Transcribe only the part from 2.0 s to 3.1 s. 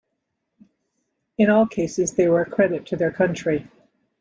they were a credit to